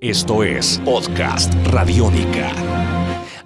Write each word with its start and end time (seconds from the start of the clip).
Esto 0.00 0.44
es 0.44 0.80
Podcast 0.84 1.52
Radiónica. 1.72 2.52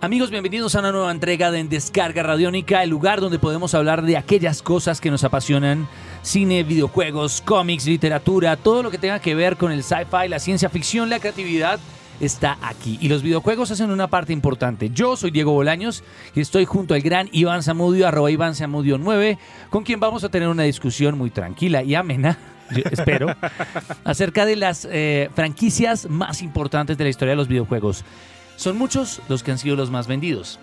Amigos, 0.02 0.28
bienvenidos 0.28 0.74
a 0.74 0.80
una 0.80 0.92
nueva 0.92 1.10
entrega 1.10 1.50
de 1.50 1.60
En 1.60 1.70
Descarga 1.70 2.22
Radiónica, 2.22 2.82
el 2.82 2.90
lugar 2.90 3.22
donde 3.22 3.38
podemos 3.38 3.72
hablar 3.72 4.02
de 4.02 4.18
aquellas 4.18 4.60
cosas 4.60 5.00
que 5.00 5.10
nos 5.10 5.24
apasionan. 5.24 5.88
Cine, 6.20 6.62
videojuegos, 6.62 7.40
cómics, 7.40 7.86
literatura, 7.86 8.58
todo 8.58 8.82
lo 8.82 8.90
que 8.90 8.98
tenga 8.98 9.18
que 9.18 9.34
ver 9.34 9.56
con 9.56 9.72
el 9.72 9.82
sci-fi, 9.82 10.28
la 10.28 10.38
ciencia 10.38 10.68
ficción, 10.68 11.08
la 11.08 11.20
creatividad 11.20 11.80
está 12.22 12.56
aquí. 12.62 12.98
Y 13.00 13.08
los 13.08 13.22
videojuegos 13.22 13.70
hacen 13.72 13.90
una 13.90 14.06
parte 14.06 14.32
importante. 14.32 14.90
Yo 14.90 15.16
soy 15.16 15.32
Diego 15.32 15.52
Bolaños 15.52 16.04
y 16.34 16.40
estoy 16.40 16.64
junto 16.64 16.94
al 16.94 17.02
gran 17.02 17.28
Iván 17.32 17.62
Zamudio, 17.62 18.06
arroba 18.06 18.30
Iván 18.30 18.54
Zamudio 18.54 18.96
9, 18.96 19.38
con 19.70 19.82
quien 19.82 20.00
vamos 20.00 20.22
a 20.22 20.28
tener 20.28 20.48
una 20.48 20.62
discusión 20.62 21.18
muy 21.18 21.30
tranquila 21.30 21.82
y 21.82 21.94
amena 21.96 22.38
yo 22.70 22.82
espero, 22.90 23.26
acerca 24.04 24.46
de 24.46 24.56
las 24.56 24.86
eh, 24.90 25.30
franquicias 25.34 26.08
más 26.08 26.42
importantes 26.42 26.96
de 26.96 27.04
la 27.04 27.10
historia 27.10 27.32
de 27.32 27.36
los 27.36 27.48
videojuegos. 27.48 28.04
Son 28.56 28.78
muchos 28.78 29.20
los 29.28 29.42
que 29.42 29.50
han 29.50 29.58
sido 29.58 29.74
los 29.74 29.90
más 29.90 30.06
vendidos. 30.06 30.60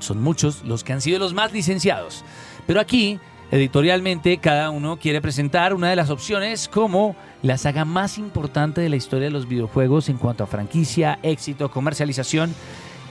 Son 0.00 0.22
muchos 0.22 0.64
los 0.64 0.84
que 0.84 0.94
han 0.94 1.00
sido 1.00 1.18
los 1.18 1.34
más 1.34 1.52
licenciados. 1.52 2.24
Pero 2.66 2.80
aquí, 2.80 3.18
editorialmente, 3.50 4.38
cada 4.38 4.70
uno 4.70 4.98
quiere 4.98 5.20
presentar 5.20 5.74
una 5.74 5.90
de 5.90 5.96
las 5.96 6.10
opciones 6.10 6.68
como 6.68 7.16
la 7.42 7.56
saga 7.56 7.84
más 7.84 8.18
importante 8.18 8.80
de 8.80 8.88
la 8.88 8.96
historia 8.96 9.26
de 9.26 9.30
los 9.30 9.48
videojuegos 9.48 10.08
en 10.08 10.18
cuanto 10.18 10.44
a 10.44 10.46
franquicia, 10.46 11.18
éxito, 11.22 11.70
comercialización 11.70 12.54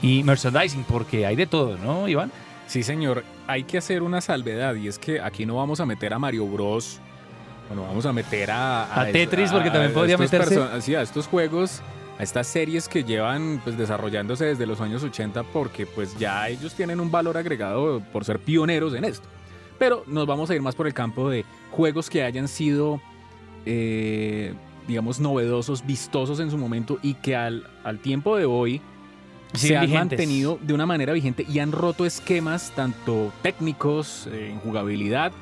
y 0.02 0.22
merchandising, 0.22 0.84
porque 0.84 1.26
hay 1.26 1.36
de 1.36 1.46
todo, 1.46 1.76
¿no, 1.78 2.08
Iván? 2.08 2.30
Sí, 2.66 2.82
señor. 2.82 3.24
Hay 3.46 3.64
que 3.64 3.78
hacer 3.78 4.02
una 4.02 4.20
salvedad 4.20 4.74
y 4.74 4.88
es 4.88 4.98
que 4.98 5.20
aquí 5.20 5.46
no 5.46 5.56
vamos 5.56 5.80
a 5.80 5.86
meter 5.86 6.12
a 6.12 6.18
Mario 6.18 6.46
Bros. 6.46 7.00
Bueno, 7.68 7.82
vamos 7.82 8.06
a 8.06 8.12
meter 8.12 8.50
a... 8.50 9.00
A 9.00 9.06
Tetris, 9.06 9.50
porque 9.50 9.70
también 9.70 9.92
podría 9.92 10.16
estos 10.16 10.32
meterse. 10.32 10.82
Sí, 10.82 10.94
a 10.94 11.02
estos 11.02 11.26
juegos, 11.26 11.82
a 12.18 12.22
estas 12.22 12.46
series 12.46 12.88
que 12.88 13.04
llevan 13.04 13.60
pues 13.64 13.76
desarrollándose 13.76 14.44
desde 14.44 14.66
los 14.66 14.80
años 14.80 15.02
80 15.02 15.42
porque 15.44 15.86
pues 15.86 16.16
ya 16.18 16.48
ellos 16.48 16.74
tienen 16.74 17.00
un 17.00 17.10
valor 17.10 17.36
agregado 17.36 18.00
por 18.12 18.24
ser 18.24 18.38
pioneros 18.38 18.94
en 18.94 19.04
esto. 19.04 19.28
Pero 19.78 20.04
nos 20.06 20.26
vamos 20.26 20.50
a 20.50 20.54
ir 20.54 20.62
más 20.62 20.74
por 20.74 20.86
el 20.86 20.94
campo 20.94 21.30
de 21.30 21.44
juegos 21.70 22.10
que 22.10 22.22
hayan 22.22 22.48
sido, 22.48 23.00
eh, 23.64 24.54
digamos, 24.86 25.20
novedosos, 25.20 25.86
vistosos 25.86 26.40
en 26.40 26.50
su 26.50 26.58
momento 26.58 26.98
y 27.02 27.14
que 27.14 27.36
al, 27.36 27.66
al 27.84 27.98
tiempo 27.98 28.36
de 28.36 28.44
hoy 28.44 28.80
se 29.54 29.76
han 29.76 29.90
mantenido 29.92 30.58
de 30.60 30.74
una 30.74 30.86
manera 30.86 31.12
vigente 31.12 31.46
y 31.48 31.58
han 31.58 31.72
roto 31.72 32.04
esquemas 32.04 32.72
tanto 32.74 33.32
técnicos, 33.42 34.26
eh, 34.32 34.50
en 34.50 34.58
jugabilidad, 34.60 35.32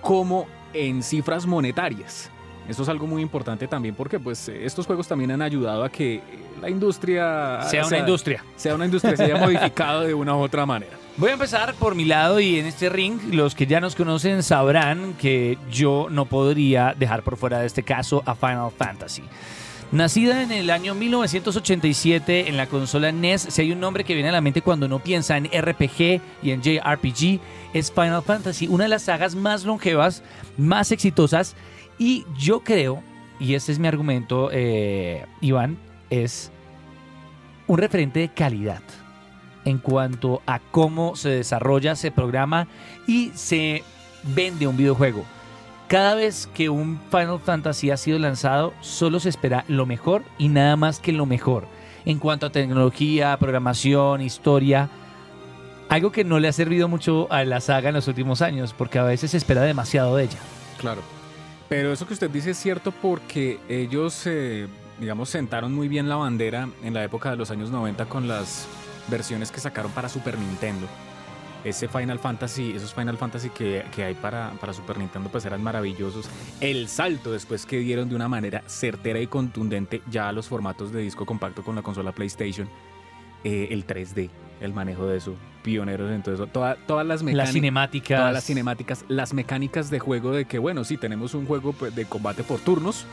como 0.00 0.46
en 0.72 1.02
cifras 1.02 1.46
monetarias. 1.46 2.30
Esto 2.68 2.84
es 2.84 2.88
algo 2.88 3.06
muy 3.06 3.20
importante 3.20 3.66
también 3.66 3.94
porque 3.94 4.20
pues 4.20 4.48
estos 4.48 4.86
juegos 4.86 5.08
también 5.08 5.32
han 5.32 5.42
ayudado 5.42 5.82
a 5.82 5.90
que 5.90 6.22
la 6.60 6.70
industria 6.70 7.62
Sea 7.62 7.84
una 7.86 7.98
industria. 7.98 8.44
sea 8.54 8.74
una 8.74 8.84
industria, 8.84 9.16
se 9.16 9.24
haya 9.24 9.36
modificado 9.44 10.02
de 10.02 10.14
una 10.14 10.36
u 10.36 10.38
otra 10.38 10.64
manera. 10.66 10.99
Voy 11.16 11.30
a 11.30 11.32
empezar 11.34 11.74
por 11.74 11.94
mi 11.94 12.04
lado 12.04 12.40
y 12.40 12.58
en 12.58 12.66
este 12.66 12.88
ring 12.88 13.18
los 13.32 13.54
que 13.54 13.66
ya 13.66 13.80
nos 13.80 13.94
conocen 13.94 14.42
sabrán 14.42 15.14
que 15.14 15.58
yo 15.70 16.06
no 16.10 16.24
podría 16.24 16.94
dejar 16.98 17.22
por 17.22 17.36
fuera 17.36 17.58
de 17.58 17.66
este 17.66 17.82
caso 17.82 18.22
a 18.24 18.34
Final 18.34 18.70
Fantasy. 18.70 19.22
Nacida 19.92 20.42
en 20.42 20.52
el 20.52 20.70
año 20.70 20.94
1987 20.94 22.48
en 22.48 22.56
la 22.56 22.66
consola 22.66 23.10
NES, 23.10 23.42
si 23.50 23.60
hay 23.60 23.72
un 23.72 23.80
nombre 23.80 24.04
que 24.04 24.14
viene 24.14 24.28
a 24.28 24.32
la 24.32 24.40
mente 24.40 24.62
cuando 24.62 24.86
uno 24.86 25.00
piensa 25.00 25.36
en 25.36 25.46
RPG 25.46 26.22
y 26.42 26.52
en 26.52 26.62
JRPG, 26.62 27.40
es 27.74 27.90
Final 27.90 28.22
Fantasy, 28.22 28.68
una 28.68 28.84
de 28.84 28.90
las 28.90 29.02
sagas 29.02 29.34
más 29.34 29.64
longevas, 29.64 30.22
más 30.56 30.92
exitosas 30.92 31.56
y 31.98 32.24
yo 32.38 32.60
creo, 32.60 33.02
y 33.40 33.54
este 33.54 33.72
es 33.72 33.80
mi 33.80 33.88
argumento, 33.88 34.48
eh, 34.52 35.26
Iván, 35.40 35.76
es 36.08 36.52
un 37.66 37.78
referente 37.78 38.20
de 38.20 38.28
calidad 38.28 38.82
en 39.64 39.78
cuanto 39.78 40.42
a 40.46 40.58
cómo 40.58 41.16
se 41.16 41.30
desarrolla, 41.30 41.96
se 41.96 42.10
programa 42.10 42.66
y 43.06 43.30
se 43.34 43.84
vende 44.22 44.66
un 44.66 44.76
videojuego. 44.76 45.24
Cada 45.88 46.14
vez 46.14 46.48
que 46.54 46.68
un 46.68 47.00
Final 47.10 47.40
Fantasy 47.40 47.90
ha 47.90 47.96
sido 47.96 48.18
lanzado, 48.18 48.72
solo 48.80 49.18
se 49.18 49.28
espera 49.28 49.64
lo 49.66 49.86
mejor 49.86 50.22
y 50.38 50.48
nada 50.48 50.76
más 50.76 51.00
que 51.00 51.12
lo 51.12 51.26
mejor. 51.26 51.66
En 52.04 52.18
cuanto 52.18 52.46
a 52.46 52.50
tecnología, 52.50 53.36
programación, 53.38 54.20
historia, 54.20 54.88
algo 55.88 56.12
que 56.12 56.22
no 56.22 56.38
le 56.38 56.46
ha 56.46 56.52
servido 56.52 56.86
mucho 56.86 57.26
a 57.30 57.44
la 57.44 57.60
saga 57.60 57.88
en 57.88 57.96
los 57.96 58.06
últimos 58.06 58.40
años, 58.40 58.72
porque 58.72 59.00
a 59.00 59.02
veces 59.02 59.32
se 59.32 59.36
espera 59.36 59.62
demasiado 59.62 60.14
de 60.14 60.24
ella. 60.24 60.38
Claro. 60.78 61.02
Pero 61.68 61.92
eso 61.92 62.06
que 62.06 62.14
usted 62.14 62.30
dice 62.30 62.50
es 62.50 62.58
cierto 62.58 62.92
porque 62.92 63.58
ellos, 63.68 64.22
eh, 64.26 64.68
digamos, 65.00 65.28
sentaron 65.28 65.74
muy 65.74 65.88
bien 65.88 66.08
la 66.08 66.16
bandera 66.16 66.68
en 66.84 66.94
la 66.94 67.02
época 67.02 67.30
de 67.30 67.36
los 67.36 67.50
años 67.50 67.70
90 67.70 68.06
con 68.06 68.28
las 68.28 68.66
versiones 69.10 69.50
que 69.50 69.60
sacaron 69.60 69.90
para 69.92 70.08
Super 70.08 70.38
Nintendo. 70.38 70.86
Ese 71.62 71.88
Final 71.88 72.18
Fantasy, 72.18 72.72
esos 72.74 72.94
Final 72.94 73.18
Fantasy 73.18 73.50
que, 73.50 73.84
que 73.94 74.02
hay 74.04 74.14
para, 74.14 74.52
para 74.60 74.72
Super 74.72 74.96
Nintendo, 74.96 75.28
pues 75.30 75.44
eran 75.44 75.62
maravillosos. 75.62 76.26
El 76.60 76.88
salto 76.88 77.32
después 77.32 77.66
que 77.66 77.78
dieron 77.80 78.08
de 78.08 78.14
una 78.14 78.28
manera 78.28 78.62
certera 78.66 79.20
y 79.20 79.26
contundente 79.26 80.00
ya 80.10 80.28
a 80.28 80.32
los 80.32 80.48
formatos 80.48 80.90
de 80.90 81.02
disco 81.02 81.26
compacto 81.26 81.62
con 81.62 81.76
la 81.76 81.82
consola 81.82 82.12
PlayStation, 82.12 82.66
eh, 83.44 83.68
el 83.72 83.86
3D, 83.86 84.30
el 84.62 84.72
manejo 84.72 85.06
de 85.06 85.18
eso, 85.18 85.34
pioneros 85.62 86.10
en 86.10 86.22
todo 86.22 86.34
eso. 86.34 86.46
Toda- 86.46 86.76
todas 86.86 87.06
las 87.06 87.16
Las 87.20 87.24
mecánicas 87.24 87.52
cinemáticas. 87.52 88.18
todas 88.20 88.32
las 88.32 88.44
cinemáticas, 88.44 89.04
las 89.08 89.34
mecánicas 89.34 89.90
de 89.90 89.98
juego 89.98 90.30
de 90.32 90.46
que, 90.46 90.58
bueno, 90.58 90.82
sí, 90.84 90.96
tenemos 90.96 91.34
un 91.34 91.44
juego 91.44 91.74
pues, 91.74 91.94
de 91.94 92.06
combate 92.06 92.42
por 92.42 92.60
turnos, 92.60 93.04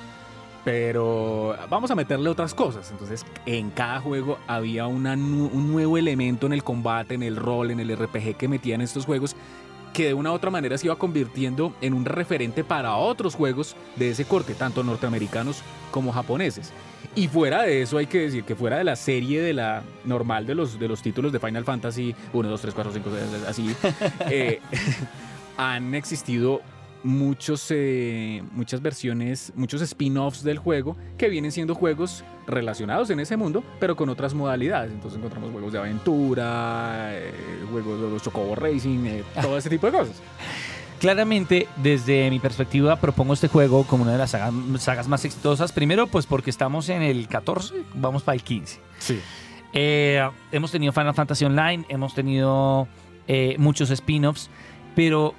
pero 0.67 1.55
vamos 1.69 1.91
a 1.91 1.95
meterle 1.95 2.29
otras 2.29 2.53
cosas. 2.53 2.91
Entonces, 2.91 3.25
en 3.45 3.69
cada 3.69 4.01
juego 4.01 4.37
había 4.47 4.85
una 4.85 5.13
un 5.13 5.71
nuevo 5.71 5.97
elemento 5.97 6.45
en 6.45 6.51
el 6.51 6.61
combate, 6.61 7.13
en 7.13 7.23
el 7.23 7.37
rol, 7.37 7.71
en 7.71 7.79
el 7.79 7.95
RPG 7.95 8.35
que 8.35 8.49
metían 8.49 8.81
estos 8.81 9.05
juegos 9.05 9.33
que 9.93 10.07
de 10.07 10.13
una 10.13 10.29
u 10.29 10.33
otra 10.33 10.51
manera 10.51 10.77
se 10.77 10.87
iba 10.87 10.97
convirtiendo 10.97 11.73
en 11.79 11.93
un 11.93 12.03
referente 12.03 12.65
para 12.65 12.97
otros 12.97 13.33
juegos 13.33 13.77
de 13.95 14.09
ese 14.09 14.25
corte, 14.25 14.55
tanto 14.55 14.83
norteamericanos 14.83 15.61
como 15.89 16.11
japoneses. 16.11 16.73
Y 17.15 17.29
fuera 17.29 17.63
de 17.63 17.83
eso 17.83 17.97
hay 17.97 18.07
que 18.07 18.19
decir 18.19 18.43
que 18.43 18.53
fuera 18.53 18.77
de 18.77 18.83
la 18.83 18.97
serie 18.97 19.41
de 19.41 19.53
la 19.53 19.83
normal 20.03 20.45
de 20.45 20.53
los, 20.53 20.77
de 20.77 20.89
los 20.89 21.01
títulos 21.01 21.31
de 21.31 21.39
Final 21.39 21.63
Fantasy 21.63 22.13
1, 22.33 22.49
2, 22.49 22.61
3, 22.61 22.73
4, 22.73 22.91
5, 22.91 23.09
6, 23.31 23.43
así, 23.47 23.73
eh, 24.29 24.59
han 25.57 25.95
existido 25.95 26.59
muchos, 27.03 27.67
eh, 27.69 28.43
muchas 28.51 28.81
versiones, 28.81 29.51
muchos 29.55 29.81
spin-offs 29.81 30.43
del 30.43 30.57
juego 30.57 30.95
que 31.17 31.29
vienen 31.29 31.51
siendo 31.51 31.75
juegos 31.75 32.23
relacionados 32.45 33.09
en 33.09 33.19
ese 33.19 33.37
mundo, 33.37 33.63
pero 33.79 33.95
con 33.95 34.09
otras 34.09 34.33
modalidades. 34.33 34.91
Entonces 34.91 35.17
encontramos 35.17 35.51
juegos 35.51 35.73
de 35.73 35.79
aventura, 35.79 37.09
eh, 37.11 37.31
juegos 37.71 38.01
de 38.01 38.09
los 38.09 38.23
Chocobo 38.23 38.55
Racing, 38.55 39.05
eh, 39.05 39.23
todo 39.41 39.57
ese 39.57 39.69
tipo 39.69 39.87
de 39.87 39.93
cosas. 39.97 40.15
Claramente, 40.99 41.67
desde 41.77 42.29
mi 42.31 42.39
perspectiva, 42.39 42.95
propongo 42.95 43.33
este 43.33 43.47
juego 43.47 43.83
como 43.83 44.03
una 44.03 44.13
de 44.13 44.17
las 44.17 44.31
sagas, 44.31 44.53
sagas 44.79 45.07
más 45.07 45.23
exitosas. 45.25 45.71
Primero, 45.71 46.07
pues 46.07 46.25
porque 46.25 46.49
estamos 46.49 46.89
en 46.89 47.03
el 47.03 47.27
14, 47.27 47.75
vamos 47.93 48.23
para 48.23 48.35
el 48.35 48.41
15. 48.41 48.79
Sí. 48.97 49.19
Hemos 49.73 50.71
tenido 50.71 50.91
Final 50.91 51.13
Fantasy 51.13 51.45
Online, 51.45 51.85
hemos 51.89 52.15
tenido 52.15 52.87
muchos 53.59 53.91
spin-offs, 53.91 54.49
pero 54.95 55.35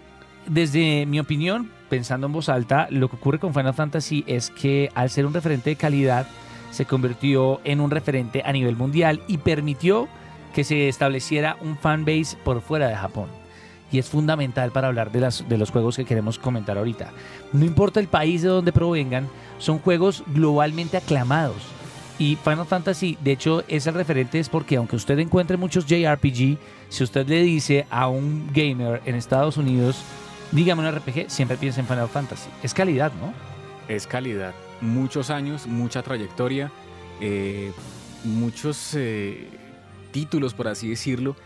desde 0.48 1.06
mi 1.06 1.20
opinión, 1.20 1.70
pensando 1.88 2.26
en 2.26 2.32
voz 2.32 2.48
alta, 2.48 2.88
lo 2.90 3.08
que 3.08 3.16
ocurre 3.16 3.38
con 3.38 3.54
Final 3.54 3.74
Fantasy 3.74 4.24
es 4.26 4.50
que 4.50 4.90
al 4.94 5.10
ser 5.10 5.26
un 5.26 5.34
referente 5.34 5.70
de 5.70 5.76
calidad, 5.76 6.26
se 6.70 6.84
convirtió 6.84 7.60
en 7.64 7.80
un 7.80 7.90
referente 7.90 8.42
a 8.44 8.52
nivel 8.52 8.76
mundial 8.76 9.22
y 9.26 9.38
permitió 9.38 10.08
que 10.54 10.64
se 10.64 10.88
estableciera 10.88 11.56
un 11.60 11.76
fanbase 11.76 12.36
por 12.44 12.60
fuera 12.60 12.88
de 12.88 12.96
Japón. 12.96 13.28
Y 13.90 13.98
es 13.98 14.08
fundamental 14.08 14.70
para 14.70 14.88
hablar 14.88 15.10
de, 15.10 15.20
los 15.56 15.70
juegos 15.70 15.96
que 15.96 16.04
queremos 16.04 16.38
comentar 16.38 16.76
ahorita. 16.76 17.10
No 17.52 17.64
importa 17.64 18.00
el 18.00 18.08
país 18.08 18.42
de 18.42 18.48
donde 18.48 18.72
provengan, 18.72 19.28
son 19.58 19.78
juegos 19.78 20.22
globalmente 20.26 20.98
aclamados. 20.98 21.62
Y 22.18 22.36
Final 22.36 22.66
Fantasy, 22.66 23.16
de 23.22 23.32
hecho, 23.32 23.64
es 23.68 23.86
el 23.86 23.94
referente, 23.94 24.40
es 24.40 24.48
porque 24.48 24.76
aunque 24.76 24.96
usted 24.96 25.18
encuentre 25.20 25.56
muchos 25.56 25.86
JRPG, 25.86 26.58
si 26.88 27.04
usted 27.04 27.26
le 27.26 27.42
dice 27.42 27.86
a 27.88 28.08
un 28.08 28.50
gamer 28.52 29.00
en 29.06 29.14
Estados 29.14 29.56
Unidos, 29.56 30.02
dígame 30.52 30.86
un 30.86 30.94
RPG, 30.94 31.30
siempre 31.30 31.56
piensa 31.56 31.80
en 31.80 31.86
Final 31.86 32.08
Fantasy. 32.08 32.48
Es 32.62 32.74
calidad, 32.74 33.12
¿no? 33.20 33.32
Es 33.88 34.06
calidad. 34.06 34.54
Muchos 34.80 35.30
años, 35.30 35.66
mucha 35.66 36.02
trayectoria, 36.02 36.70
eh, 37.20 37.72
muchos 38.24 38.94
eh, 38.94 39.48
títulos, 40.12 40.54
por 40.54 40.68
así 40.68 40.88
decirlo. 40.88 41.36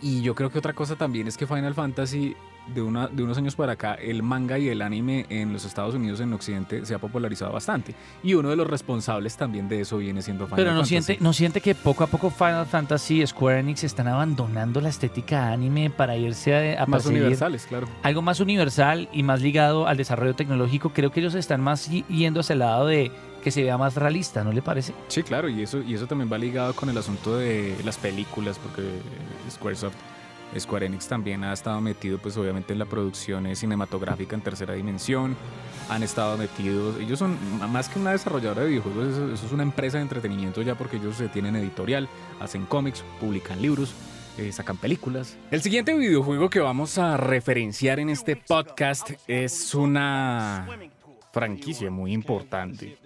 Y 0.00 0.22
yo 0.22 0.34
creo 0.34 0.50
que 0.50 0.58
otra 0.58 0.72
cosa 0.72 0.96
también 0.96 1.28
es 1.28 1.36
que 1.36 1.46
Final 1.46 1.74
Fantasy, 1.74 2.34
de, 2.74 2.82
una, 2.82 3.08
de 3.08 3.22
unos 3.22 3.36
años 3.38 3.56
para 3.56 3.72
acá, 3.72 3.94
el 3.94 4.22
manga 4.22 4.58
y 4.58 4.68
el 4.68 4.82
anime 4.82 5.26
en 5.28 5.52
los 5.52 5.64
Estados 5.64 5.94
Unidos, 5.94 6.20
en 6.20 6.32
Occidente, 6.32 6.84
se 6.86 6.94
ha 6.94 6.98
popularizado 6.98 7.52
bastante. 7.52 7.94
Y 8.22 8.34
uno 8.34 8.50
de 8.50 8.56
los 8.56 8.66
responsables 8.66 9.36
también 9.36 9.68
de 9.68 9.80
eso 9.80 9.98
viene 9.98 10.22
siendo 10.22 10.46
Final 10.46 10.56
Pero 10.56 10.70
no 10.70 10.76
Fantasy. 10.84 11.02
siente, 11.02 11.24
no 11.24 11.32
siente 11.32 11.60
que 11.60 11.74
poco 11.74 12.04
a 12.04 12.06
poco 12.06 12.30
Final 12.30 12.66
Fantasy, 12.66 13.26
Square 13.26 13.60
Enix 13.60 13.84
están 13.84 14.08
abandonando 14.08 14.80
la 14.80 14.88
estética 14.88 15.50
anime 15.52 15.90
para 15.90 16.16
irse 16.16 16.76
a, 16.76 16.82
a 16.82 16.86
Más 16.86 17.06
universales, 17.06 17.66
claro. 17.66 17.86
algo 18.02 18.22
más 18.22 18.40
universal 18.40 19.08
y 19.12 19.22
más 19.22 19.42
ligado 19.42 19.86
al 19.86 19.96
desarrollo 19.96 20.34
tecnológico. 20.34 20.90
Creo 20.90 21.10
que 21.10 21.20
ellos 21.20 21.34
están 21.34 21.60
más 21.60 21.88
yendo 21.90 22.40
hacia 22.40 22.52
el 22.52 22.60
lado 22.60 22.86
de 22.86 23.10
que 23.42 23.50
se 23.50 23.64
vea 23.64 23.76
más 23.76 23.96
realista, 23.96 24.44
¿no 24.44 24.52
le 24.52 24.62
parece? 24.62 24.94
Sí, 25.08 25.24
claro, 25.24 25.48
y 25.48 25.62
eso, 25.62 25.82
y 25.82 25.94
eso 25.94 26.06
también 26.06 26.32
va 26.32 26.38
ligado 26.38 26.74
con 26.74 26.88
el 26.90 26.96
asunto 26.96 27.36
de 27.36 27.76
las 27.84 27.98
películas, 27.98 28.56
porque 28.58 28.82
Squaresoft, 29.50 29.96
Square 30.58 30.86
Enix 30.86 31.08
también 31.08 31.44
ha 31.44 31.52
estado 31.52 31.80
metido, 31.80 32.18
pues 32.18 32.36
obviamente 32.36 32.72
en 32.72 32.78
la 32.78 32.86
producción 32.86 33.46
eh, 33.46 33.56
cinematográfica 33.56 34.34
en 34.34 34.42
tercera 34.42 34.74
dimensión, 34.74 35.36
han 35.88 36.02
estado 36.02 36.36
metidos, 36.38 36.98
ellos 37.00 37.18
son 37.18 37.36
más 37.70 37.88
que 37.88 37.98
una 37.98 38.12
desarrolladora 38.12 38.62
de 38.62 38.68
videojuegos, 38.68 39.08
eso, 39.08 39.46
es 39.46 39.52
una 39.52 39.62
empresa 39.62 39.98
de 39.98 40.02
entretenimiento 40.02 40.62
ya 40.62 40.74
porque 40.74 40.96
ellos 40.96 41.16
se 41.16 41.28
tienen 41.28 41.56
editorial, 41.56 42.08
hacen 42.40 42.66
cómics, 42.66 43.04
publican 43.20 43.60
libros, 43.60 43.94
eh, 44.38 44.50
sacan 44.52 44.76
películas. 44.76 45.36
El 45.50 45.62
siguiente 45.62 45.94
videojuego 45.94 46.48
que 46.48 46.60
vamos 46.60 46.96
a 46.98 47.16
referenciar 47.16 48.00
en 48.00 48.08
este 48.08 48.36
podcast 48.36 49.10
es 49.26 49.74
una 49.74 50.66
franquicia 51.32 51.90
muy 51.90 52.12
importante 52.12 52.96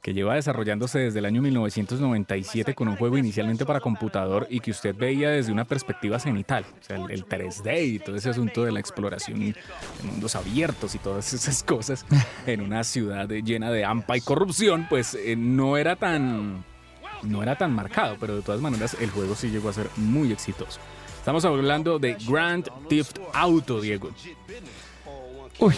que 0.00 0.14
lleva 0.14 0.34
desarrollándose 0.34 0.98
desde 0.98 1.18
el 1.18 1.26
año 1.26 1.42
1997 1.42 2.74
con 2.74 2.88
un 2.88 2.96
juego 2.96 3.18
inicialmente 3.18 3.66
para 3.66 3.80
computador 3.80 4.46
y 4.50 4.60
que 4.60 4.70
usted 4.70 4.94
veía 4.96 5.30
desde 5.30 5.52
una 5.52 5.64
perspectiva 5.64 6.18
cenital, 6.18 6.64
el, 6.88 7.10
el 7.10 7.26
3D 7.26 7.86
y 7.86 7.98
todo 7.98 8.16
ese 8.16 8.30
asunto 8.30 8.64
de 8.64 8.72
la 8.72 8.80
exploración 8.80 9.40
de 9.40 9.54
mundos 10.02 10.34
abiertos 10.34 10.94
y 10.94 10.98
todas 10.98 11.32
esas 11.34 11.62
cosas 11.62 12.06
en 12.46 12.62
una 12.62 12.82
ciudad 12.82 13.28
llena 13.28 13.70
de 13.70 13.84
hampa 13.84 14.16
y 14.16 14.22
corrupción, 14.22 14.86
pues 14.88 15.14
eh, 15.14 15.36
no 15.36 15.76
era 15.76 15.96
tan 15.96 16.64
no 17.22 17.42
era 17.42 17.56
tan 17.56 17.72
marcado, 17.72 18.16
pero 18.20 18.36
de 18.36 18.42
todas 18.42 18.60
maneras 18.60 18.96
el 19.00 19.10
juego 19.10 19.34
sí 19.34 19.48
llegó 19.48 19.68
a 19.68 19.72
ser 19.72 19.88
muy 19.96 20.32
exitoso. 20.32 20.80
Estamos 21.18 21.44
hablando 21.46 21.98
de 21.98 22.16
Grand 22.28 22.68
Theft 22.88 23.18
Auto, 23.32 23.80
Diego. 23.80 24.10
Uy, 25.58 25.74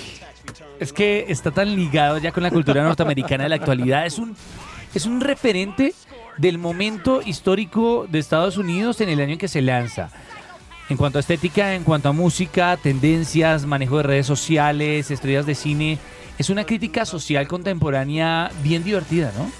es 0.80 0.92
que 0.92 1.26
está 1.28 1.50
tan 1.50 1.74
ligado 1.74 2.18
ya 2.18 2.32
con 2.32 2.42
la 2.42 2.50
cultura 2.50 2.82
norteamericana 2.82 3.44
de 3.44 3.48
la 3.50 3.56
actualidad. 3.56 4.06
Es 4.06 4.18
un, 4.18 4.36
es 4.94 5.06
un 5.06 5.20
referente 5.20 5.94
del 6.38 6.58
momento 6.58 7.22
histórico 7.24 8.06
de 8.08 8.18
Estados 8.18 8.56
Unidos 8.56 9.00
en 9.00 9.08
el 9.08 9.20
año 9.20 9.32
en 9.32 9.38
que 9.38 9.48
se 9.48 9.62
lanza. 9.62 10.10
En 10.88 10.96
cuanto 10.96 11.18
a 11.18 11.20
estética, 11.20 11.74
en 11.74 11.82
cuanto 11.82 12.08
a 12.08 12.12
música, 12.12 12.76
tendencias, 12.76 13.66
manejo 13.66 13.96
de 13.96 14.02
redes 14.04 14.26
sociales, 14.26 15.10
estrellas 15.10 15.44
de 15.44 15.54
cine, 15.54 15.98
es 16.38 16.50
una 16.50 16.64
crítica 16.64 17.04
social 17.04 17.48
contemporánea 17.48 18.50
bien 18.62 18.84
divertida, 18.84 19.32
¿no? 19.36 19.50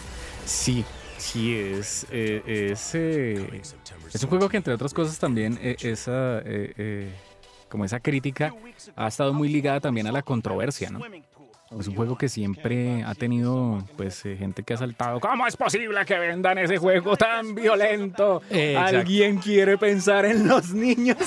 Sí, 0.44 0.84
sí, 1.18 1.54
es, 1.54 2.06
eh, 2.12 2.70
es, 2.72 2.90
eh, 2.94 3.62
es 4.12 4.22
un 4.22 4.28
juego 4.28 4.48
que 4.48 4.58
entre 4.58 4.72
otras 4.72 4.94
cosas 4.94 5.18
también 5.18 5.58
eh, 5.60 5.76
esa, 5.80 6.40
eh, 6.44 7.10
como 7.68 7.84
esa 7.84 8.00
crítica 8.00 8.54
ha 8.94 9.08
estado 9.08 9.32
muy 9.32 9.48
ligada 9.48 9.80
también 9.80 10.06
a 10.06 10.12
la 10.12 10.22
controversia, 10.22 10.90
¿no? 10.90 11.00
Es 11.80 11.88
un 11.88 11.96
juego 11.96 12.16
que 12.16 12.28
siempre 12.28 13.02
ha 13.02 13.14
tenido 13.16 13.82
pues 13.96 14.24
eh, 14.24 14.36
gente 14.36 14.62
que 14.62 14.74
ha 14.74 14.76
saltado. 14.76 15.18
¿Cómo 15.18 15.48
es 15.48 15.56
posible 15.56 16.04
que 16.04 16.16
vendan 16.16 16.58
ese 16.58 16.78
juego 16.78 17.16
tan 17.16 17.56
violento? 17.56 18.40
Exacto. 18.50 18.98
¿Alguien 18.98 19.38
quiere 19.38 19.76
pensar 19.76 20.26
en 20.26 20.46
los 20.46 20.72
niños? 20.72 21.18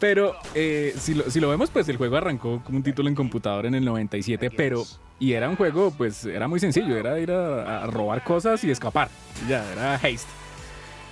pero 0.00 0.36
eh, 0.54 0.94
si, 0.98 1.12
lo, 1.12 1.30
si 1.30 1.38
lo 1.38 1.50
vemos, 1.50 1.68
pues 1.68 1.86
el 1.90 1.98
juego 1.98 2.16
arrancó 2.16 2.62
como 2.64 2.78
un 2.78 2.82
título 2.82 3.10
en 3.10 3.14
computador 3.14 3.66
en 3.66 3.74
el 3.74 3.84
97, 3.84 4.50
pero... 4.50 4.84
Y 5.20 5.32
era 5.32 5.48
un 5.48 5.56
juego, 5.56 5.90
pues 5.90 6.24
era 6.24 6.46
muy 6.46 6.60
sencillo, 6.60 6.96
era 6.96 7.18
ir 7.18 7.32
a, 7.32 7.82
a 7.82 7.86
robar 7.88 8.22
cosas 8.22 8.62
y 8.62 8.70
escapar. 8.70 9.08
Ya, 9.48 9.64
era 9.72 9.96
haste. 9.96 10.37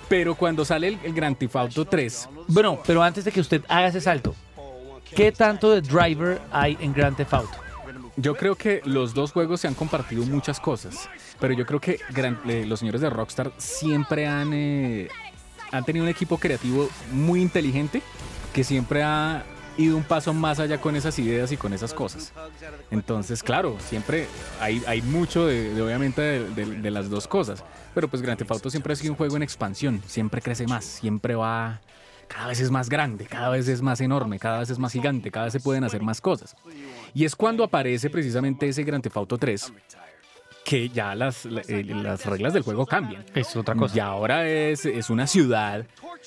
Pero 0.09 0.35
cuando 0.35 0.63
sale 0.63 0.87
el, 0.89 0.99
el 1.03 1.13
Grand 1.13 1.37
Theft 1.37 1.55
Auto 1.55 1.85
3, 1.85 2.29
Bueno, 2.47 2.79
pero 2.85 3.03
antes 3.03 3.25
de 3.25 3.31
que 3.31 3.39
usted 3.41 3.63
haga 3.67 3.87
ese 3.87 4.01
salto, 4.01 4.35
¿qué 5.15 5.31
tanto 5.31 5.69
de 5.71 5.81
driver 5.81 6.41
hay 6.51 6.77
en 6.79 6.93
Grand 6.93 7.15
Theft 7.17 7.33
Auto? 7.33 7.57
Yo 8.15 8.35
creo 8.35 8.55
que 8.55 8.81
los 8.85 9.13
dos 9.13 9.31
juegos 9.31 9.61
se 9.61 9.67
han 9.67 9.75
compartido 9.75 10.25
muchas 10.25 10.59
cosas, 10.59 11.07
pero 11.39 11.53
yo 11.53 11.65
creo 11.65 11.79
que 11.79 11.99
gran- 12.09 12.39
eh, 12.47 12.65
los 12.65 12.79
señores 12.79 13.01
de 13.01 13.09
Rockstar 13.11 13.51
siempre 13.57 14.25
han, 14.25 14.51
eh, 14.53 15.09
han 15.71 15.83
tenido 15.85 16.03
un 16.03 16.09
equipo 16.09 16.37
creativo 16.39 16.89
muy 17.11 17.41
inteligente 17.41 18.01
que 18.53 18.63
siempre 18.63 19.03
ha 19.03 19.43
ido 19.77 19.95
un 19.97 20.03
paso 20.03 20.33
más 20.33 20.59
allá 20.59 20.79
con 20.81 20.95
esas 20.95 21.17
ideas 21.19 21.51
y 21.51 21.57
con 21.57 21.71
esas 21.73 21.93
cosas. 21.93 22.33
Entonces, 22.91 23.43
claro, 23.43 23.77
siempre 23.79 24.27
hay, 24.59 24.81
hay 24.87 25.01
mucho 25.01 25.45
de, 25.45 25.79
obviamente 25.81 26.21
de, 26.21 26.49
de- 26.65 26.81
de 26.81 26.91
las 26.91 27.09
dos 27.09 27.27
cosas, 27.27 27.63
pero 27.93 28.07
pues 28.07 28.21
Grand 28.21 28.37
Theft 28.37 28.51
Auto 28.51 28.69
siempre 28.69 28.93
ha 28.93 28.95
sido 28.95 29.13
un 29.13 29.17
juego 29.17 29.35
en 29.35 29.43
expansión, 29.43 30.01
siempre 30.07 30.41
crece 30.41 30.65
más, 30.67 30.85
siempre 30.85 31.35
va... 31.35 31.79
Cada 32.27 32.47
vez 32.47 32.59
es 32.59 32.69
más 32.71 32.89
grande, 32.89 33.25
cada 33.25 33.47
vez 33.49 33.69
es 33.69 33.81
más 33.81 34.01
enorme, 34.01 34.37
cada 34.37 34.59
vez 34.59 34.69
es 34.69 34.77
más 34.79 34.91
gigante, 34.91 35.31
cada 35.31 35.45
vez 35.45 35.53
se 35.53 35.61
pueden 35.61 35.85
hacer 35.85 36.01
más 36.01 36.19
cosas. 36.19 36.57
Y 37.13 37.23
es 37.23 37.37
cuando 37.37 37.63
aparece 37.63 38.09
precisamente 38.09 38.67
ese 38.67 38.83
Grand 38.83 39.01
Theft 39.01 39.15
Auto 39.15 39.37
3 39.37 39.71
que 40.67 40.89
ya 40.89 41.15
las, 41.15 41.45
la- 41.45 41.61
eh, 41.69 41.81
las 41.85 42.25
reglas 42.25 42.51
del 42.51 42.61
juego 42.61 42.85
cambian. 42.85 43.23
Es 43.33 43.55
otra 43.55 43.73
Y 43.95 43.99
ahora 43.99 44.45
es, 44.49 44.85
es 44.85 45.09
una 45.09 45.25
ciudad 45.25 45.85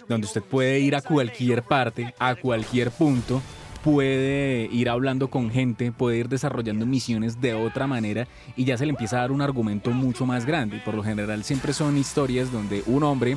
donde 0.08 0.26
usted 0.26 0.40
puede 0.42 0.80
ir 0.80 0.96
a 0.96 1.02
cualquier 1.02 1.62
parte, 1.62 2.14
a 2.18 2.34
cualquier 2.36 2.90
punto, 2.90 3.42
puede 3.84 4.66
ir 4.72 4.88
hablando 4.88 5.28
con 5.28 5.50
gente, 5.50 5.92
puede 5.92 6.16
ir 6.16 6.30
desarrollando 6.30 6.86
misiones 6.86 7.38
de 7.42 7.52
otra 7.52 7.86
manera 7.86 8.26
y 8.56 8.64
ya 8.64 8.78
se 8.78 8.86
le 8.86 8.92
empieza 8.92 9.18
a 9.18 9.20
dar 9.20 9.30
un 9.30 9.42
argumento 9.42 9.90
mucho 9.90 10.24
más 10.24 10.46
grande. 10.46 10.78
Y 10.78 10.80
por 10.80 10.94
lo 10.94 11.02
general 11.04 11.44
siempre 11.44 11.74
son 11.74 11.98
historias 11.98 12.50
donde 12.50 12.82
un 12.86 13.02
hombre, 13.02 13.36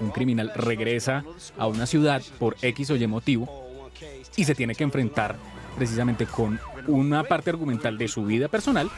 un 0.00 0.12
criminal, 0.12 0.50
regresa 0.56 1.24
a 1.58 1.66
una 1.66 1.84
ciudad 1.84 2.22
por 2.38 2.56
X 2.62 2.90
o 2.90 2.96
Y 2.96 3.06
motivo 3.06 3.90
y 4.34 4.44
se 4.44 4.54
tiene 4.54 4.74
que 4.74 4.84
enfrentar 4.84 5.36
precisamente 5.76 6.24
con 6.24 6.58
una 6.86 7.22
parte 7.22 7.50
argumental 7.50 7.98
de 7.98 8.08
su 8.08 8.24
vida 8.24 8.48
personal 8.48 8.90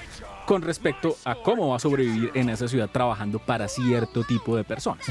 con 0.47 0.63
respecto 0.63 1.17
a 1.25 1.35
cómo 1.35 1.69
va 1.69 1.77
a 1.77 1.79
sobrevivir 1.79 2.31
en 2.35 2.49
esa 2.51 2.69
ciudad 2.69 2.91
trabajando 2.91 3.39
para 3.39 3.69
cierto 3.69 4.25
tipo 4.25 4.57
de 4.57 4.65
personas. 4.65 5.07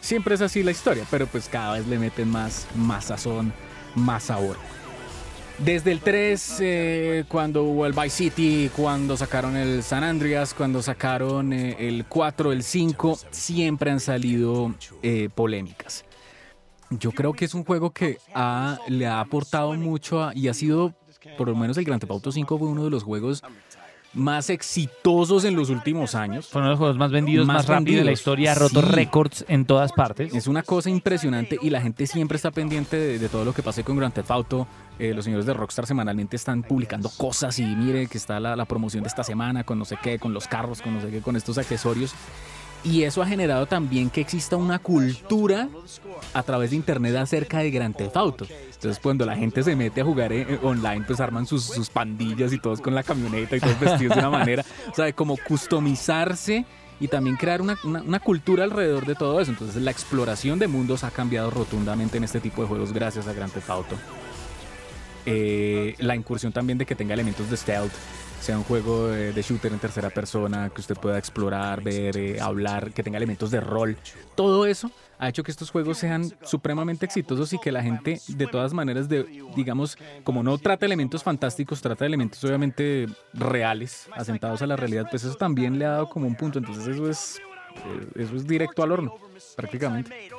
Siempre 0.00 0.34
es 0.34 0.40
así 0.40 0.62
la 0.62 0.70
historia, 0.70 1.06
pero 1.10 1.26
pues 1.26 1.48
cada 1.48 1.74
vez 1.74 1.86
le 1.86 1.98
meten 1.98 2.30
más, 2.30 2.66
más 2.74 3.06
sazón, 3.06 3.52
más 3.94 4.24
sabor. 4.24 4.56
Desde 5.58 5.92
el 5.92 6.00
3, 6.00 6.56
eh, 6.60 7.24
cuando 7.28 7.62
hubo 7.62 7.86
el 7.86 7.92
Vice 7.92 8.10
City, 8.10 8.70
cuando 8.74 9.16
sacaron 9.16 9.56
el 9.56 9.84
San 9.84 10.02
Andreas, 10.02 10.52
cuando 10.52 10.82
sacaron 10.82 11.52
eh, 11.52 11.76
el 11.78 12.06
4, 12.06 12.52
el 12.52 12.64
5, 12.64 13.18
siempre 13.30 13.92
han 13.92 14.00
salido 14.00 14.74
eh, 15.02 15.28
polémicas. 15.32 16.04
Yo 16.90 17.12
creo 17.12 17.32
que 17.32 17.44
es 17.44 17.54
un 17.54 17.64
juego 17.64 17.90
que 17.90 18.18
le 18.88 19.06
ha 19.06 19.20
aportado 19.20 19.72
mucho 19.74 20.32
y 20.34 20.48
ha 20.48 20.54
sido, 20.54 20.92
por 21.38 21.48
lo 21.48 21.56
menos 21.56 21.78
el 21.78 21.84
Grand 21.84 22.00
Theft 22.00 22.10
Auto 22.10 22.30
5 22.30 22.58
fue 22.58 22.68
uno 22.68 22.84
de 22.84 22.90
los 22.90 23.04
juegos 23.04 23.42
más 24.14 24.50
exitosos 24.50 25.44
en 25.44 25.56
los 25.56 25.70
últimos 25.70 26.14
años. 26.14 26.48
Fue 26.48 26.60
uno 26.60 26.68
de 26.68 26.72
los 26.72 26.78
juegos 26.78 26.96
más 26.96 27.10
vendidos, 27.10 27.46
más, 27.46 27.56
Más 27.56 27.66
rápido 27.66 27.98
de 27.98 28.04
la 28.04 28.12
historia, 28.12 28.52
ha 28.52 28.54
roto 28.54 28.80
Sí. 28.80 28.86
récords 28.88 29.44
en 29.48 29.64
todas 29.64 29.92
partes. 29.92 30.34
Es 30.34 30.46
una 30.46 30.62
cosa 30.62 30.90
impresionante 30.90 31.58
y 31.60 31.70
la 31.70 31.80
gente 31.80 32.06
siempre 32.06 32.36
está 32.36 32.50
pendiente 32.50 32.96
de, 32.96 33.18
de 33.18 33.28
todo 33.28 33.44
lo 33.44 33.52
que 33.52 33.62
pase 33.62 33.84
con 33.84 33.96
Grand 33.96 34.14
Theft 34.14 34.30
Auto. 34.30 34.66
Eh, 34.98 35.12
los 35.14 35.24
señores 35.24 35.46
de 35.46 35.54
Rockstar 35.54 35.86
semanalmente 35.86 36.36
están 36.36 36.62
publicando 36.62 37.10
cosas 37.16 37.58
y 37.58 37.64
mire 37.64 38.06
que 38.06 38.16
está 38.18 38.38
la, 38.38 38.54
la 38.54 38.64
promoción 38.64 39.02
de 39.02 39.08
esta 39.08 39.24
semana 39.24 39.64
con 39.64 39.78
no 39.78 39.84
sé 39.84 39.96
qué, 40.00 40.18
con 40.20 40.32
los 40.32 40.46
carros, 40.46 40.80
con 40.80 40.94
no 40.94 41.00
sé 41.00 41.10
qué, 41.10 41.20
con 41.20 41.34
estos 41.34 41.58
accesorios. 41.58 42.14
Y 42.84 43.04
eso 43.04 43.22
ha 43.22 43.26
generado 43.26 43.64
también 43.66 44.10
que 44.10 44.20
exista 44.20 44.56
una 44.56 44.78
cultura 44.78 45.68
a 46.34 46.42
través 46.42 46.70
de 46.70 46.76
internet 46.76 47.16
acerca 47.16 47.58
de 47.58 47.70
Grand 47.70 47.96
Theft 47.96 48.16
Auto. 48.16 48.46
Entonces 48.74 49.00
cuando 49.02 49.24
la 49.24 49.36
gente 49.36 49.62
se 49.62 49.74
mete 49.74 50.02
a 50.02 50.04
jugar 50.04 50.32
eh, 50.32 50.46
eh, 50.46 50.58
online, 50.62 51.04
pues 51.06 51.18
arman 51.18 51.46
sus, 51.46 51.64
sus 51.64 51.88
pandillas 51.88 52.52
y 52.52 52.58
todos 52.58 52.82
con 52.82 52.94
la 52.94 53.02
camioneta 53.02 53.56
y 53.56 53.60
todos 53.60 53.80
vestidos 53.80 54.16
de 54.16 54.20
una 54.20 54.30
manera. 54.30 54.64
O 54.90 54.94
sea, 54.94 55.06
de 55.06 55.14
como 55.14 55.38
customizarse 55.38 56.66
y 57.00 57.08
también 57.08 57.36
crear 57.36 57.60
una, 57.60 58.20
cultura 58.20 58.64
alrededor 58.64 59.06
de 59.06 59.14
todo 59.14 59.40
eso. 59.40 59.50
Entonces 59.50 59.82
la 59.82 59.90
exploración 59.90 60.58
de 60.58 60.68
mundos 60.68 61.04
ha 61.04 61.10
cambiado 61.10 61.50
rotundamente 61.50 62.18
en 62.18 62.24
este 62.24 62.40
tipo 62.40 62.62
de 62.62 62.68
juegos 62.68 62.92
gracias 62.92 63.26
a 63.26 63.32
Grand 63.32 63.52
Theft 63.52 63.70
Auto. 63.70 63.96
Eh, 65.26 65.94
la 65.98 66.14
incursión 66.14 66.52
también 66.52 66.78
de 66.78 66.86
que 66.86 66.94
tenga 66.94 67.14
elementos 67.14 67.50
de 67.50 67.56
stealth, 67.56 67.92
sea 68.44 68.58
un 68.58 68.64
juego 68.64 69.08
de, 69.08 69.40
shooter 69.40 69.72
en 69.72 69.78
tercera 69.78 70.10
persona, 70.10 70.68
que 70.68 70.82
usted 70.82 70.96
pueda 70.96 71.16
explorar, 71.16 71.82
ver, 71.82 72.14
eh, 72.18 72.40
hablar, 72.40 72.92
que 72.92 73.02
tenga 73.02 73.16
elementos 73.16 73.50
de 73.50 73.58
rol. 73.58 73.96
Todo 74.34 74.66
eso 74.66 74.90
ha 75.18 75.30
hecho 75.30 75.42
que 75.42 75.50
estos 75.50 75.70
juegos 75.70 75.96
sean 75.96 76.30
supremamente 76.42 77.06
exitosos 77.06 77.54
y 77.54 77.58
que 77.58 77.72
la 77.72 77.82
gente, 77.82 78.20
de 78.28 78.46
todas 78.46 78.74
maneras, 78.74 79.08
digamos, 79.56 79.96
como 80.24 80.42
no 80.42 80.58
trata 80.58 80.84
elementos 80.84 81.22
fantásticos, 81.22 81.80
trata 81.80 82.04
elementos 82.04 82.44
obviamente 82.44 83.06
reales, 83.32 84.08
asentados 84.12 84.60
a 84.60 84.66
la 84.66 84.76
realidad, 84.76 85.06
pues 85.10 85.24
eso 85.24 85.36
también 85.36 85.78
le 85.78 85.86
ha 85.86 85.92
dado 85.92 86.10
como 86.10 86.26
un 86.26 86.34
punto. 86.34 86.58
Entonces 86.58 86.86
eso 86.86 87.08
es, 87.08 87.40
eh, 87.76 88.22
eso 88.22 88.36
es 88.36 88.46
directo 88.46 88.82
al 88.82 88.92
horno, 88.92 89.14
prácticamente. 89.56 90.30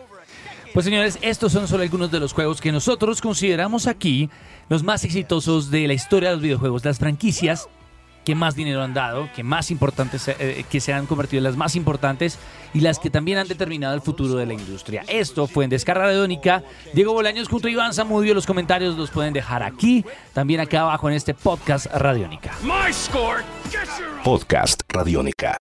Pues 0.76 0.84
señores, 0.84 1.18
estos 1.24 1.54
son 1.54 1.68
solo 1.68 1.82
algunos 1.82 2.12
de 2.12 2.20
los 2.20 2.34
juegos 2.34 2.62
que 2.62 2.72
nosotros 2.72 3.20
consideramos 3.20 3.88
aquí 3.88 4.30
los 4.70 4.84
más 4.84 5.04
exitosos 5.06 5.72
de 5.72 5.88
la 5.88 5.94
historia 5.94 6.30
de 6.30 6.36
los 6.36 6.44
videojuegos, 6.44 6.86
las 6.86 7.00
franquicias 7.00 7.68
que 8.26 8.36
más 8.36 8.56
dinero 8.56 8.84
han 8.84 8.94
dado, 8.94 9.30
que 9.34 9.44
más 9.44 9.72
importantes, 9.72 10.28
eh, 10.28 10.66
que 10.70 10.82
se 10.82 10.92
han 10.92 11.06
convertido 11.06 11.40
en 11.40 11.44
las 11.46 11.56
más 11.56 11.76
importantes 11.76 12.40
y 12.74 12.82
las 12.82 13.00
que 13.00 13.10
también 13.10 13.38
han 13.38 13.48
determinado 13.48 13.96
el 13.96 14.02
futuro 14.02 14.36
de 14.36 14.46
la 14.46 14.54
industria. 14.54 15.04
Esto 15.08 15.48
fue 15.48 15.64
en 15.64 15.70
Descarga 15.70 16.06
Radiónica. 16.06 16.64
Diego 16.94 17.14
Bolaños 17.14 17.48
junto 17.48 17.68
a 17.68 17.72
Iván 17.72 17.94
Zamudio. 17.94 18.34
Los 18.34 18.46
comentarios 18.46 18.98
los 18.98 19.12
pueden 19.12 19.34
dejar 19.34 19.64
aquí, 19.64 20.04
también 20.34 20.60
acá 20.60 20.82
abajo 20.82 21.08
en 21.10 21.16
este 21.16 21.34
podcast 21.34 21.86
Radiónica. 21.88 22.54
Podcast 24.24 24.82
Radiónica. 24.90 25.58